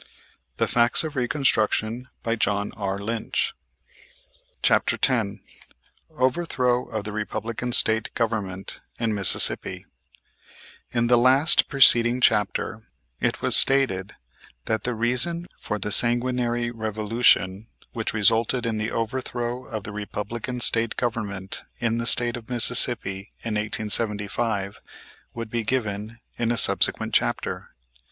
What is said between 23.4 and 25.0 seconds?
in 1875,